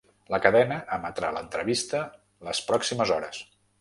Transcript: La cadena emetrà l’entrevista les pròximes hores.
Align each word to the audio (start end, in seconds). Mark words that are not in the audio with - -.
La 0.33 0.37
cadena 0.45 0.77
emetrà 0.95 1.29
l’entrevista 1.35 2.03
les 2.49 2.63
pròximes 2.71 3.13
hores. 3.19 3.45